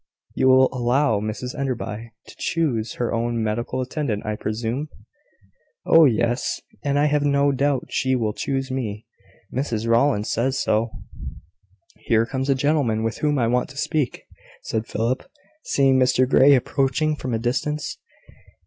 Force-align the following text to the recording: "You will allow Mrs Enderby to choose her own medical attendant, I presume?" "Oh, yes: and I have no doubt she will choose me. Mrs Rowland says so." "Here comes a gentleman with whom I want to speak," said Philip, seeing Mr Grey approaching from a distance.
"You 0.33 0.47
will 0.47 0.69
allow 0.73 1.19
Mrs 1.19 1.53
Enderby 1.53 2.11
to 2.25 2.35
choose 2.39 2.95
her 2.95 3.13
own 3.13 3.43
medical 3.43 3.81
attendant, 3.81 4.25
I 4.25 4.35
presume?" 4.35 4.89
"Oh, 5.85 6.05
yes: 6.05 6.59
and 6.83 6.97
I 6.97 7.05
have 7.05 7.21
no 7.21 7.51
doubt 7.51 7.83
she 7.89 8.15
will 8.15 8.33
choose 8.33 8.71
me. 8.71 9.05
Mrs 9.53 9.87
Rowland 9.87 10.25
says 10.25 10.57
so." 10.59 10.89
"Here 11.97 12.25
comes 12.25 12.49
a 12.49 12.55
gentleman 12.55 13.03
with 13.03 13.19
whom 13.19 13.37
I 13.37 13.45
want 13.45 13.69
to 13.69 13.77
speak," 13.77 14.23
said 14.63 14.87
Philip, 14.87 15.21
seeing 15.65 15.99
Mr 15.99 16.27
Grey 16.27 16.55
approaching 16.55 17.15
from 17.15 17.35
a 17.35 17.37
distance. 17.37 17.99